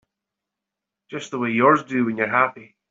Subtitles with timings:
[1.09, 2.75] Just the way yours do when you're happy.